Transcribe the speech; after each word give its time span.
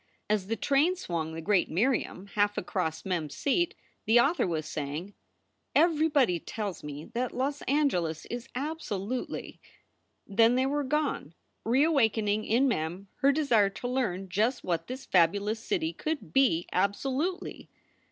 As 0.27 0.47
the 0.47 0.55
train 0.55 0.95
swung 0.95 1.33
the 1.35 1.41
great 1.43 1.69
Miriam 1.69 2.25
half 2.33 2.57
across 2.57 3.05
Mem 3.05 3.25
s 3.25 3.35
seat 3.35 3.75
the 4.07 4.19
author 4.19 4.47
was 4.47 4.65
saying: 4.65 5.13
"Everybody 5.75 6.39
tells 6.39 6.83
me 6.83 7.05
that 7.13 7.35
Los 7.37 7.61
Angeles 7.67 8.25
is 8.25 8.47
absolutely" 8.55 9.61
Then 10.25 10.55
they 10.55 10.65
were 10.65 10.83
gone, 10.83 11.35
reawakening 11.63 12.45
in 12.45 12.67
Mem 12.67 13.09
her 13.17 13.31
desire 13.31 13.69
to 13.69 13.87
learn 13.87 14.27
just 14.27 14.63
what 14.63 14.87
this 14.87 15.05
fabulous 15.05 15.59
city 15.59 15.93
could 15.93 16.33
be 16.33 16.67
absolutely. 16.73 17.69